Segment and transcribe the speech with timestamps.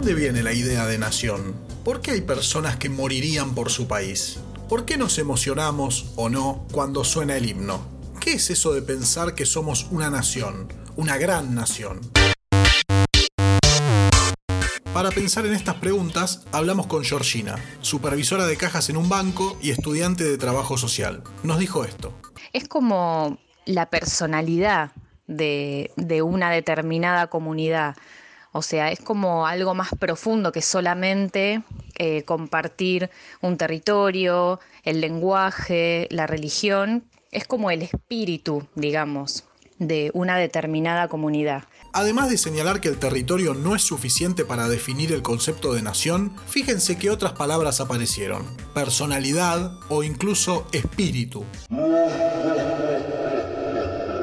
[0.00, 1.54] dónde viene la idea de nación?
[1.84, 4.40] ¿Por qué hay personas que morirían por su país?
[4.66, 7.86] ¿Por qué nos emocionamos o no cuando suena el himno?
[8.18, 12.00] ¿Qué es eso de pensar que somos una nación, una gran nación?
[14.94, 19.68] Para pensar en estas preguntas, hablamos con Georgina, supervisora de cajas en un banco y
[19.68, 21.22] estudiante de trabajo social.
[21.42, 22.14] Nos dijo esto.
[22.54, 24.92] Es como la personalidad
[25.26, 27.96] de, una determinada comunidad.
[28.52, 31.62] O sea, es como algo más profundo que solamente
[31.96, 33.10] eh, compartir
[33.40, 37.04] un territorio, el lenguaje, la religión.
[37.30, 39.44] Es como el espíritu, digamos,
[39.78, 41.64] de una determinada comunidad.
[41.92, 46.32] Además de señalar que el territorio no es suficiente para definir el concepto de nación,
[46.46, 48.44] fíjense que otras palabras aparecieron.
[48.74, 51.44] Personalidad o incluso espíritu.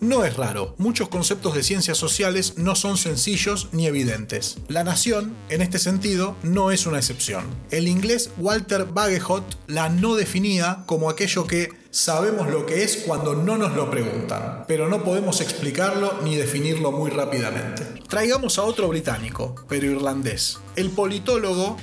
[0.00, 4.58] No es raro, muchos conceptos de ciencias sociales no son sencillos ni evidentes.
[4.68, 7.44] La nación, en este sentido, no es una excepción.
[7.70, 13.34] El inglés Walter Bagehot la no definía como aquello que sabemos lo que es cuando
[13.34, 18.02] no nos lo preguntan, pero no podemos explicarlo ni definirlo muy rápidamente.
[18.06, 20.58] Traigamos a otro británico, pero irlandés.
[20.76, 21.78] El politólogo...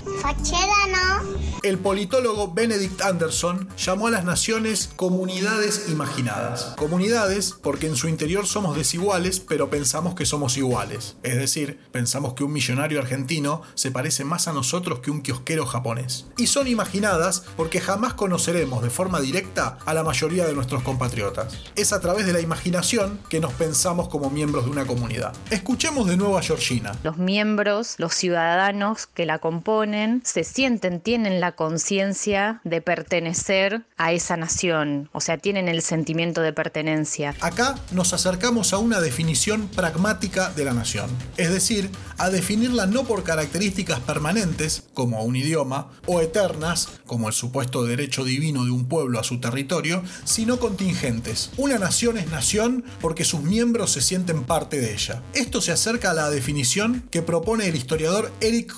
[1.64, 6.76] El politólogo Benedict Anderson llamó a las naciones comunidades imaginadas.
[6.78, 11.16] Comunidades porque en su interior somos desiguales, pero pensamos que somos iguales.
[11.24, 15.66] Es decir, pensamos que un millonario argentino se parece más a nosotros que un kiosquero
[15.66, 16.26] japonés.
[16.38, 21.58] Y son imaginadas porque jamás conoceremos de forma directa a la mayoría de nuestros compatriotas.
[21.76, 25.36] Es a través de la imaginación que nos pensamos como miembros de una comunidad.
[25.50, 26.94] Escuchemos de nuevo a Georgina.
[27.04, 34.12] Los miembros, los ciudadanos que la componen, se sienten, tienen la conciencia de pertenecer a
[34.12, 37.36] esa nación, o sea, tienen el sentimiento de pertenencia.
[37.42, 43.04] Acá nos acercamos a una definición pragmática de la nación, es decir, a definirla no
[43.04, 48.88] por características permanentes, como un idioma, o eternas, como el supuesto derecho divino de un
[48.88, 51.52] pueblo a su territorio, sino contingentes.
[51.58, 55.24] Una nación es nación porque sus miembros se sienten parte de ella.
[55.34, 58.74] Esto se acerca a la definición que propone el historiador Eric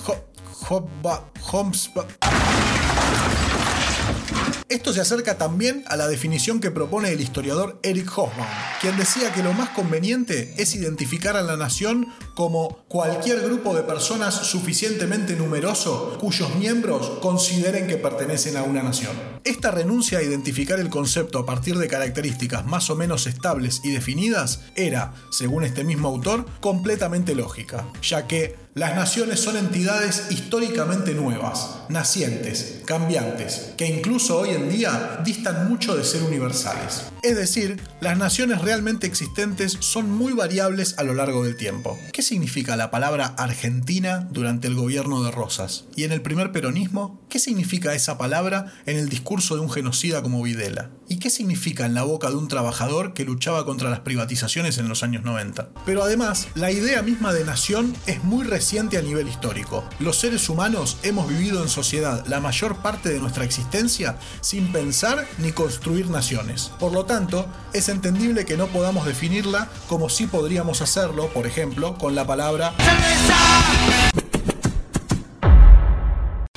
[0.68, 1.26] Hobsbawm.
[4.68, 8.48] Esto se acerca también a la definición que propone el historiador Eric Hobsbawm,
[8.82, 13.84] quien decía que lo más conveniente es identificar a la nación como cualquier grupo de
[13.84, 19.12] personas suficientemente numeroso cuyos miembros consideren que pertenecen a una nación.
[19.44, 23.92] Esta renuncia a identificar el concepto a partir de características más o menos estables y
[23.92, 31.14] definidas era, según este mismo autor, completamente lógica, ya que las naciones son entidades históricamente
[31.14, 37.06] nuevas, nacientes, cambiantes, que incluso hoy en día distan mucho de ser universales.
[37.24, 41.98] Es decir, las naciones realmente existentes son muy variables a lo largo del tiempo.
[42.12, 45.86] ¿Qué significa la palabra Argentina durante el gobierno de Rosas?
[45.96, 47.22] ¿Y en el primer peronismo?
[47.30, 50.90] ¿Qué significa esa palabra en el discurso de un genocida como Videla?
[51.08, 54.90] ¿Y qué significa en la boca de un trabajador que luchaba contra las privatizaciones en
[54.90, 55.70] los años 90?
[55.86, 59.84] Pero además, la idea misma de nación es muy reciente a nivel histórico.
[60.00, 65.28] Los seres humanos hemos vivido en sociedad la mayor parte de nuestra existencia sin pensar
[65.38, 66.72] ni construir naciones.
[66.80, 71.96] Por lo tanto, es entendible que no podamos definirla como si podríamos hacerlo, por ejemplo,
[72.00, 72.74] con la palabra...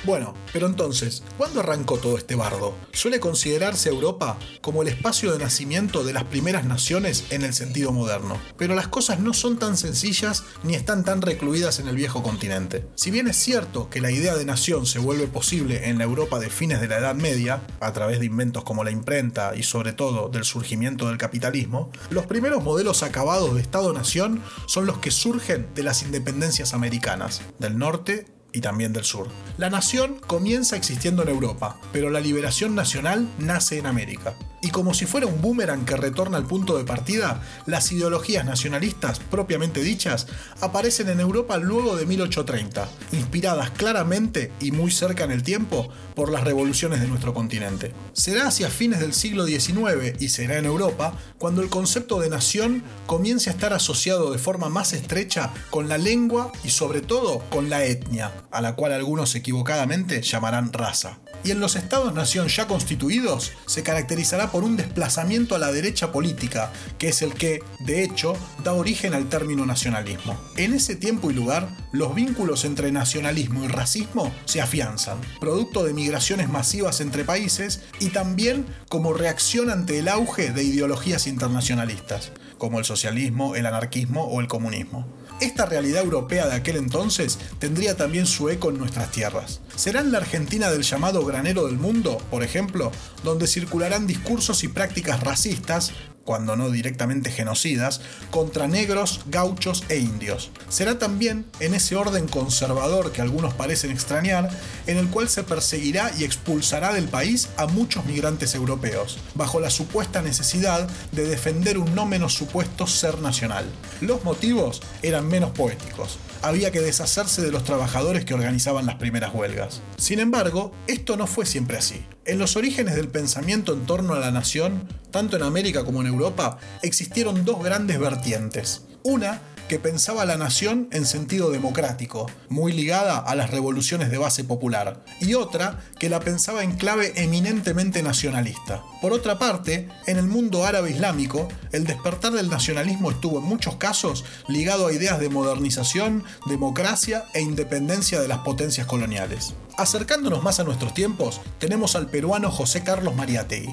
[0.09, 2.75] Bueno, pero entonces, ¿cuándo arrancó todo este bardo?
[2.95, 7.93] Suele considerarse Europa como el espacio de nacimiento de las primeras naciones en el sentido
[7.93, 8.39] moderno.
[8.57, 12.87] Pero las cosas no son tan sencillas ni están tan recluidas en el viejo continente.
[12.95, 16.39] Si bien es cierto que la idea de nación se vuelve posible en la Europa
[16.39, 19.93] de fines de la Edad Media, a través de inventos como la imprenta y sobre
[19.93, 25.69] todo del surgimiento del capitalismo, los primeros modelos acabados de Estado-nación son los que surgen
[25.75, 29.29] de las independencias americanas, del norte y también del sur.
[29.57, 34.35] La nación comienza existiendo en Europa, pero la liberación nacional nace en América.
[34.61, 39.21] Y como si fuera un boomerang que retorna al punto de partida, las ideologías nacionalistas
[39.21, 40.27] propiamente dichas
[40.61, 46.33] aparecen en Europa luego de 1830, inspiradas claramente y muy cerca en el tiempo por
[46.33, 47.93] las revoluciones de nuestro continente.
[48.13, 52.83] Será hacia fines del siglo XIX y será en Europa cuando el concepto de nación
[53.07, 57.71] comience a estar asociado de forma más estrecha con la lengua y sobre todo con
[57.71, 63.53] la etnia, a la cual algunos equivocadamente llamarán raza y en los estados-nación ya constituidos
[63.67, 68.37] se caracterizará por un desplazamiento a la derecha política, que es el que, de hecho,
[68.65, 70.39] da origen al término nacionalismo.
[70.57, 75.95] En ese tiempo y lugar, los vínculos entre nacionalismo y racismo se afianzan, producto de
[75.95, 82.79] migraciones masivas entre países y también como reacción ante el auge de ideologías internacionalistas, como
[82.79, 85.18] el socialismo, el anarquismo o el comunismo.
[85.41, 89.61] Esta realidad europea de aquel entonces tendría también su eco en nuestras tierras.
[89.77, 92.91] ¿Será en la Argentina del llamado granero del mundo, por ejemplo,
[93.23, 95.93] donde circularán discursos y prácticas racistas
[96.29, 100.51] cuando no directamente genocidas, contra negros, gauchos e indios.
[100.69, 104.51] Será también en ese orden conservador que algunos parecen extrañar,
[104.87, 109.71] en el cual se perseguirá y expulsará del país a muchos migrantes europeos, bajo la
[109.71, 113.65] supuesta necesidad de defender un no menos supuesto ser nacional.
[114.03, 116.19] Los motivos eran menos poéticos.
[116.43, 119.81] Había que deshacerse de los trabajadores que organizaban las primeras huelgas.
[119.97, 122.05] Sin embargo, esto no fue siempre así.
[122.29, 126.09] En los orígenes del pensamiento en torno a la nación, tanto en América como en
[126.09, 128.83] Europa, existieron dos grandes vertientes.
[129.03, 134.43] Una que pensaba la nación en sentido democrático, muy ligada a las revoluciones de base
[134.43, 138.83] popular, y otra que la pensaba en clave eminentemente nacionalista.
[139.01, 143.77] Por otra parte, en el mundo árabe islámico, el despertar del nacionalismo estuvo en muchos
[143.77, 149.55] casos ligado a ideas de modernización, democracia e independencia de las potencias coloniales.
[149.77, 153.71] Acercándonos más a nuestros tiempos, tenemos al peruano José Carlos Mariátegui.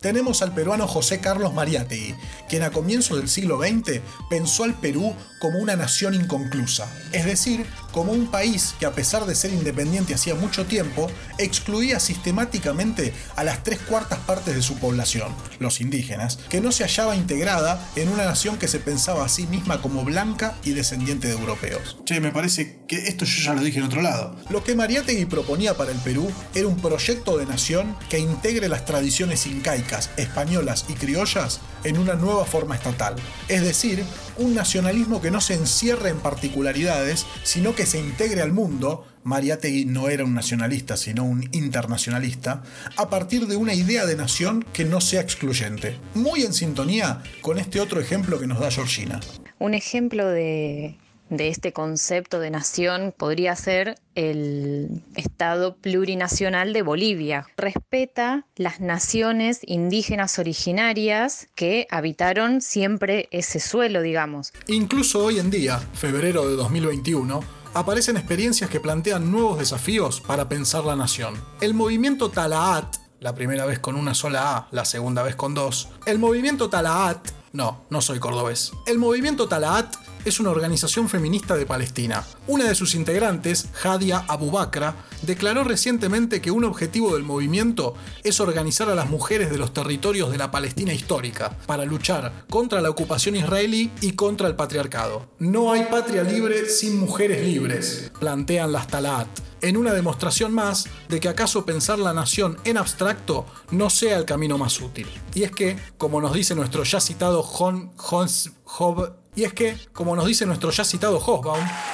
[0.00, 2.14] Tenemos al peruano José Carlos Mariátegui,
[2.48, 7.66] quien a comienzos del siglo XX pensó al Perú como una nación inconclusa, es decir,
[7.92, 13.44] como un país que a pesar de ser independiente hacía mucho tiempo, excluía sistemáticamente a
[13.44, 18.08] las tres cuartas partes de su población, los indígenas, que no se hallaba integrada en
[18.08, 21.98] una nación que se pensaba a sí misma como blanca y descendiente de europeos.
[22.04, 24.36] Che, me parece que esto yo ya lo dije en otro lado.
[24.48, 28.84] Lo que Mariátegui proponía para el Perú era un proyecto de nación que integre las
[28.84, 33.16] tradiciones incaicas españolas y criollas en una nueva forma estatal.
[33.48, 34.04] Es decir,
[34.36, 39.84] un nacionalismo que no se encierre en particularidades, sino que se integre al mundo, Mariátegui
[39.84, 42.62] no era un nacionalista, sino un internacionalista,
[42.96, 45.98] a partir de una idea de nación que no sea excluyente.
[46.14, 49.20] Muy en sintonía con este otro ejemplo que nos da Georgina.
[49.58, 50.96] Un ejemplo de
[51.30, 57.46] de este concepto de nación podría ser el Estado plurinacional de Bolivia.
[57.56, 64.52] Respeta las naciones indígenas originarias que habitaron siempre ese suelo, digamos.
[64.66, 67.40] Incluso hoy en día, febrero de 2021,
[67.74, 71.34] aparecen experiencias que plantean nuevos desafíos para pensar la nación.
[71.60, 75.88] El movimiento Talaat, la primera vez con una sola A, la segunda vez con dos,
[76.06, 78.72] el movimiento Talaat, no, no soy cordobés.
[78.86, 79.94] El movimiento Talaat
[80.24, 82.24] es una organización feminista de Palestina.
[82.46, 87.94] Una de sus integrantes, Hadia Abu Bakra, declaró recientemente que un objetivo del movimiento
[88.24, 92.80] es organizar a las mujeres de los territorios de la Palestina histórica para luchar contra
[92.80, 95.26] la ocupación israelí y contra el patriarcado.
[95.38, 99.28] No hay patria libre sin mujeres libres, plantean las Talat,
[99.62, 104.24] en una demostración más de que acaso pensar la nación en abstracto no sea el
[104.24, 105.06] camino más útil.
[105.34, 110.16] Y es que, como nos dice nuestro ya citado Hons, Hob, y es que, como
[110.16, 111.20] nos dice nuestro ya citado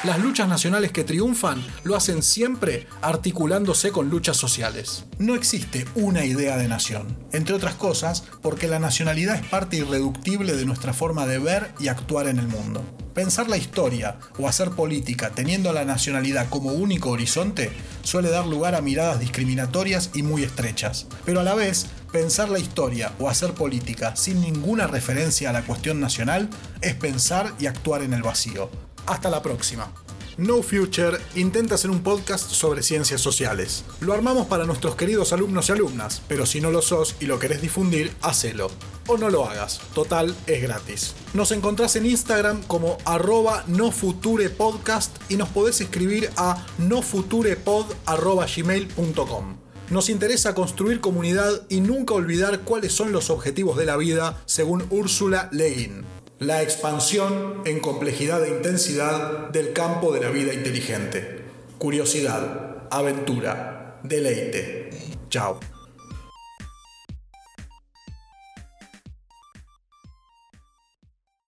[0.04, 5.04] las luchas nacionales que triunfan lo hacen siempre articulándose con luchas sociales.
[5.18, 10.54] No existe una idea de nación, entre otras cosas porque la nacionalidad es parte irreductible
[10.54, 12.82] de nuestra forma de ver y actuar en el mundo.
[13.16, 17.72] Pensar la historia o hacer política teniendo la nacionalidad como único horizonte
[18.02, 22.58] suele dar lugar a miradas discriminatorias y muy estrechas, pero a la vez Pensar la
[22.58, 26.48] historia o hacer política sin ninguna referencia a la cuestión nacional
[26.80, 28.70] es pensar y actuar en el vacío.
[29.06, 29.92] Hasta la próxima.
[30.38, 33.86] No Future intenta hacer un podcast sobre ciencias sociales.
[34.00, 37.38] Lo armamos para nuestros queridos alumnos y alumnas, pero si no lo sos y lo
[37.38, 38.70] querés difundir, hacelo.
[39.06, 41.14] O no lo hagas, total es gratis.
[41.32, 49.56] Nos encontrás en Instagram como arroba nofuturepodcast y nos podés escribir a nofuturepod.gmail.com.
[49.88, 54.84] Nos interesa construir comunidad y nunca olvidar cuáles son los objetivos de la vida según
[54.90, 56.04] Úrsula Le Guin.
[56.38, 61.40] La expansión en complejidad e intensidad del campo de la vida inteligente.
[61.78, 64.90] Curiosidad, aventura, deleite.
[65.30, 65.58] Chao.